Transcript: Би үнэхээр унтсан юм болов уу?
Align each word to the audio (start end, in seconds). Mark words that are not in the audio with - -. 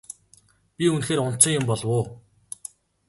Би 0.77 0.85
үнэхээр 0.93 1.23
унтсан 1.27 1.55
юм 1.59 1.65
болов 1.67 1.89
уу? 1.97 2.03